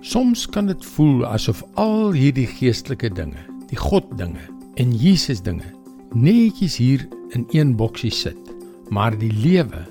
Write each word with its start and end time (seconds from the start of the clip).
Soms 0.00 0.46
kan 0.46 0.68
dit 0.70 0.84
voel 0.94 1.24
asof 1.26 1.64
al 1.74 2.12
hierdie 2.14 2.46
geestelike 2.46 3.10
dinge, 3.10 3.40
die 3.66 3.78
God 3.78 4.06
dinge 4.18 4.44
en 4.78 4.92
Jesus 4.94 5.42
dinge 5.42 5.74
netjies 6.14 6.76
hier 6.78 7.02
in 7.34 7.44
een 7.50 7.74
boksie 7.76 8.12
sit. 8.14 8.38
Maar 8.94 9.18
die 9.18 9.32
lewe 9.42 9.82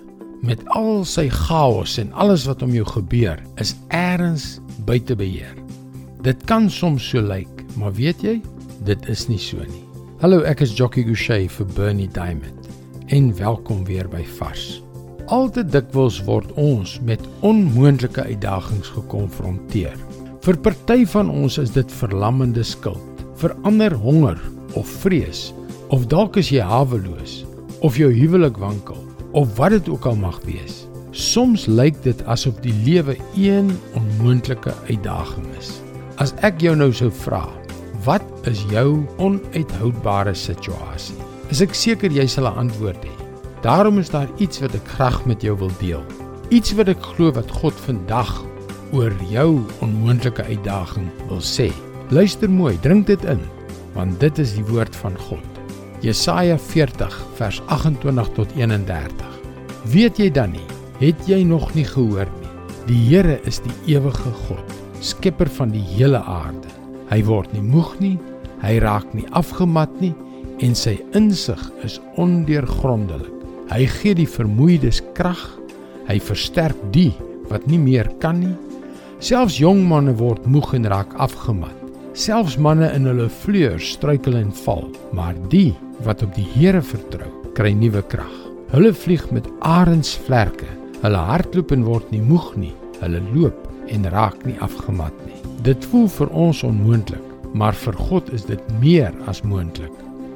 met 0.41 0.63
al 0.79 1.03
sy 1.05 1.27
chaos 1.33 1.97
en 1.99 2.13
alles 2.15 2.47
wat 2.47 2.63
om 2.63 2.71
jou 2.73 2.85
gebeur, 2.87 3.41
is 3.59 3.75
eers 3.91 4.61
buite 4.87 5.15
beheer. 5.19 5.53
Dit 6.23 6.47
kan 6.47 6.71
soms 6.71 7.03
so 7.11 7.21
lyk, 7.21 7.65
maar 7.75 7.93
weet 7.99 8.23
jy, 8.23 8.39
dit 8.87 9.11
is 9.11 9.27
nie 9.27 9.41
so 9.41 9.59
nie. 9.59 9.83
Hallo, 10.23 10.41
ek 10.47 10.63
is 10.65 10.73
Jockey 10.73 11.03
Gouchee 11.05 11.51
vir 11.51 11.71
Bernie 11.75 12.09
Diamond 12.09 12.71
en 13.13 13.31
welkom 13.37 13.85
weer 13.85 14.07
by 14.09 14.23
Vars. 14.39 14.86
Altyd 15.27 15.73
dikwels 15.73 16.21
word 16.23 16.53
ons 16.55 16.93
met 17.03 17.19
onmoontlike 17.43 18.23
uitdagings 18.29 18.87
gekonfronteer. 18.95 19.97
Vir 20.45 20.59
party 20.63 21.03
van 21.11 21.27
ons 21.27 21.57
is 21.59 21.73
dit 21.75 21.95
verlammende 21.99 22.63
skuld, 22.63 23.25
vir 23.41 23.51
ander 23.67 23.91
honger 23.91 24.39
of 24.79 24.87
vrees, 25.01 25.49
of 25.91 26.07
dalk 26.07 26.39
is 26.39 26.53
jy 26.53 26.63
haweloos 26.63 27.41
of 27.83 27.99
jou 27.99 28.07
huwelik 28.07 28.55
wankel 28.61 29.03
of 29.35 29.51
wat 29.59 29.75
dit 29.75 29.91
ook 29.91 30.07
al 30.07 30.15
mag 30.15 30.39
wees. 30.47 30.85
Soms 31.11 31.67
lyk 31.67 31.99
dit 32.07 32.23
asof 32.31 32.63
die 32.63 32.75
lewe 32.87 33.19
een 33.35 33.75
onmoontlike 33.99 34.71
uitdaging 34.87 35.51
is. 35.59 35.75
As 36.23 36.31
ek 36.47 36.63
jou 36.63 36.71
nou 36.79 36.93
sou 36.95 37.11
vra, 37.25 37.43
wat 38.07 38.23
is 38.47 38.63
jou 38.71 39.03
onuithoudbare 39.19 40.37
situasie? 40.39 41.19
Is 41.51 41.59
ek 41.59 41.75
seker 41.75 42.15
jy 42.15 42.31
sal 42.31 42.47
'n 42.47 42.63
antwoord 42.63 43.03
hê. 43.03 43.26
Daarom 43.61 43.97
is 43.97 44.09
daar 44.13 44.29
iets 44.37 44.59
wat 44.61 44.75
ek 44.77 44.87
graag 44.97 45.25
met 45.25 45.41
jou 45.41 45.57
wil 45.57 45.71
deel. 45.79 46.03
Iets 46.53 46.75
wat 46.77 46.91
ek 46.93 47.01
glo 47.01 47.33
wat 47.33 47.51
God 47.51 47.75
vandag 47.87 48.31
oor 48.95 49.13
jou 49.31 49.63
onmoontlike 49.83 50.43
uitdaging 50.47 51.09
wil 51.27 51.41
sê. 51.43 51.71
Luister 52.13 52.49
mooi, 52.49 52.77
drink 52.79 53.07
dit 53.09 53.23
in, 53.27 53.41
want 53.97 54.19
dit 54.21 54.39
is 54.39 54.53
die 54.55 54.65
woord 54.69 54.95
van 54.95 55.17
God. 55.27 55.43
Jesaja 56.05 56.57
40 56.61 57.15
vers 57.39 57.61
28 57.73 58.29
tot 58.37 58.53
31. 58.55 59.39
Weet 59.91 60.21
jy 60.21 60.29
dan 60.31 60.53
nie? 60.53 60.67
Het 61.01 61.27
jy 61.29 61.41
nog 61.43 61.73
nie 61.75 61.85
gehoor 61.85 62.29
nie? 62.29 62.51
Die 62.87 63.01
Here 63.09 63.39
is 63.49 63.59
die 63.65 63.73
ewige 63.97 64.31
God, 64.47 64.75
skepper 65.03 65.49
van 65.57 65.73
die 65.73 65.83
hele 65.83 66.21
aarde. 66.23 66.69
Hy 67.09 67.19
word 67.27 67.51
nie 67.55 67.65
moeg 67.65 67.97
nie, 67.99 68.15
hy 68.63 68.77
raak 68.83 69.09
nie 69.17 69.27
afgemat 69.35 69.91
nie 69.99 70.13
en 70.63 70.73
sy 70.75 70.95
insig 71.17 71.61
is 71.85 71.99
ondeurgrondelik. 72.17 73.36
Hy 73.67 73.83
gee 73.97 74.15
die 74.15 74.29
vermoeides 74.29 75.01
krag. 75.17 75.41
Hy 76.07 76.21
versterk 76.23 76.77
die 76.95 77.11
wat 77.51 77.67
nie 77.67 77.79
meer 77.79 78.07
kan 78.21 78.39
nie. 78.39 78.55
Selfs 79.23 79.57
jong 79.59 79.81
manne 79.89 80.13
word 80.19 80.45
moeg 80.47 80.73
en 80.77 80.87
raak 80.87 81.11
afgemat. 81.19 81.75
Selfs 82.17 82.55
manne 82.57 82.87
in 82.95 83.05
hulle 83.09 83.27
vleuers 83.43 83.91
struikel 83.97 84.37
en 84.39 84.53
val, 84.63 84.87
maar 85.13 85.35
die 85.51 85.75
wat 86.05 86.23
op 86.23 86.31
die 86.37 86.47
Here 86.53 86.81
vertrou, 86.81 87.29
kry 87.57 87.73
nuwe 87.75 88.03
krag. 88.09 88.33
Hulle 88.71 88.93
vlieg 88.93 89.25
met 89.35 89.47
arensvlerke. 89.65 90.69
Hulle 91.03 91.21
hardloop 91.29 91.71
en 91.75 91.85
word 91.87 92.09
nie 92.11 92.23
moeg 92.23 92.49
nie. 92.59 92.73
Hulle 93.01 93.21
loop 93.33 93.67
en 93.91 94.07
raak 94.11 94.39
nie 94.47 94.57
afgemat 94.63 95.15
nie. 95.27 95.39
Dit 95.65 95.85
voel 95.91 96.07
vir 96.11 96.31
ons 96.31 96.63
onmoontlik, 96.67 97.23
maar 97.57 97.75
vir 97.85 97.95
God 98.09 98.31
is 98.35 98.47
dit 98.47 98.73
meer 98.81 99.15
as 99.27 99.43
moontlik. 99.43 99.93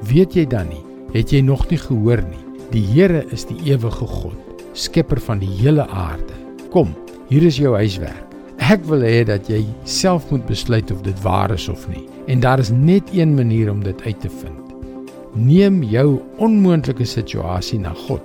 Weet 0.08 0.36
jy 0.36 0.46
dan 0.48 0.70
nie? 0.72 0.82
Het 1.12 1.34
jy 1.34 1.42
nog 1.44 1.68
nie 1.70 1.80
gehoor 1.80 2.22
nie? 2.24 2.46
Die 2.72 2.84
Here 2.88 3.20
is 3.28 3.42
die 3.44 3.58
ewige 3.68 4.06
God, 4.08 4.62
skepper 4.72 5.20
van 5.20 5.42
die 5.42 5.50
hele 5.58 5.84
aarde. 5.92 6.32
Kom, 6.72 6.94
hier 7.28 7.44
is 7.44 7.58
jou 7.60 7.74
huiswerk. 7.76 8.30
Ek 8.72 8.86
wil 8.88 9.04
hê 9.04 9.26
dat 9.28 9.50
jy 9.50 9.60
self 9.84 10.30
moet 10.32 10.46
besluit 10.48 10.88
of 10.94 11.02
dit 11.04 11.20
waar 11.20 11.52
is 11.52 11.66
of 11.68 11.84
nie. 11.92 12.06
En 12.32 12.40
daar 12.40 12.62
is 12.62 12.70
net 12.72 13.12
een 13.12 13.34
manier 13.36 13.68
om 13.68 13.84
dit 13.84 14.00
uit 14.06 14.20
te 14.24 14.32
vind. 14.40 14.72
Neem 15.36 15.82
jou 15.84 16.22
onmoontlike 16.40 17.04
situasie 17.04 17.82
na 17.82 17.92
God 18.06 18.24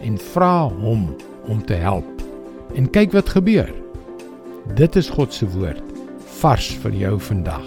en 0.00 0.16
vra 0.32 0.70
hom 0.80 1.10
om 1.52 1.60
te 1.68 1.76
help. 1.76 2.08
En 2.80 2.88
kyk 2.88 3.12
wat 3.12 3.36
gebeur. 3.36 3.68
Dit 4.80 4.96
is 4.96 5.12
God 5.12 5.36
se 5.36 5.48
woord 5.58 5.84
vars 6.40 6.72
vir 6.80 6.96
jou 7.04 7.18
vandag. 7.20 7.66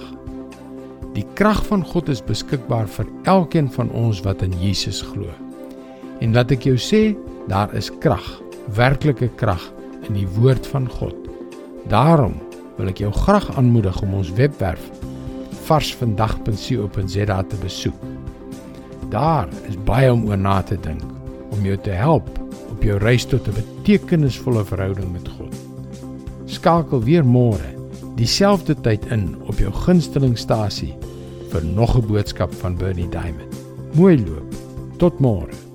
Die 1.13 1.25
krag 1.38 1.61
van 1.69 1.85
God 1.85 2.09
is 2.09 2.25
beskikbaar 2.25 2.89
vir 2.97 3.05
elkeen 3.29 3.69
van 3.78 3.94
ons 3.94 4.25
wat 4.25 4.41
in 4.45 4.57
Jesus 4.63 5.05
glo. 5.05 5.29
En 6.27 6.33
laat 6.35 6.49
ek 6.51 6.65
jou 6.67 6.75
sê, 6.75 7.13
daar 7.47 7.71
is 7.79 7.88
krag, 8.03 8.25
werklike 8.75 9.29
krag 9.39 9.63
in 10.09 10.17
die 10.17 10.27
woord 10.35 10.65
van 10.67 10.89
God. 10.91 11.15
Daarom 11.88 12.33
wil 12.75 12.89
ek 12.91 12.99
jou 12.99 13.13
graag 13.15 13.45
aanmoedig 13.55 13.95
om 14.03 14.17
ons 14.19 14.33
webwerf 14.35 14.89
varsvandag.co.za 15.69 17.37
te 17.47 17.59
besoek. 17.61 18.01
Daar 19.13 19.47
is 19.69 19.77
baie 19.87 20.09
om 20.11 20.25
oor 20.27 20.39
na 20.39 20.57
te 20.67 20.75
dink 20.83 21.05
om 21.55 21.63
jou 21.63 21.77
te 21.85 21.95
help 21.95 22.27
op 22.73 22.83
jou 22.83 22.97
reis 22.99 23.23
tot 23.25 23.47
'n 23.47 23.55
betekenisvolle 23.55 24.66
verhouding 24.67 25.11
met 25.11 25.29
God. 25.37 25.55
Skakel 26.45 27.03
weer 27.03 27.23
môre 27.23 27.71
dieselfde 28.19 28.75
tyd 28.75 29.05
in 29.16 29.35
op 29.47 29.55
jou 29.59 29.71
gunstelingstasie 29.71 30.91
vir 31.51 31.63
nog 31.63 31.95
'n 31.95 32.07
boodskap 32.07 32.53
van 32.53 32.75
Bernie 32.75 33.09
Diamond. 33.09 33.55
Mooi 33.95 34.19
loop. 34.19 34.51
Tot 34.97 35.19
môre. 35.19 35.66